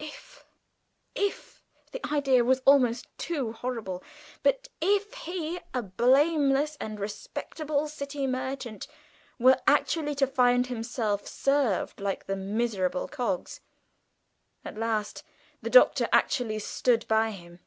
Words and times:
If 0.00 0.44
if 1.14 1.62
the 1.92 2.04
idea 2.12 2.42
was 2.44 2.60
almost 2.64 3.06
too 3.16 3.52
horrible 3.52 4.02
but 4.42 4.66
if 4.80 5.14
he, 5.14 5.60
a 5.72 5.82
blameless 5.82 6.76
and 6.80 6.98
respectable 6.98 7.86
city 7.86 8.26
merchant, 8.26 8.88
were 9.38 9.60
actually 9.68 10.16
to 10.16 10.26
find 10.26 10.66
himself 10.66 11.28
served 11.28 12.00
like 12.00 12.26
the 12.26 12.34
miserable 12.34 13.06
Coggs! 13.06 13.60
At 14.64 14.76
last 14.76 15.22
the 15.62 15.70
Doctor 15.70 16.08
actually 16.12 16.58
stood 16.58 17.06
by 17.06 17.30
him. 17.30 17.60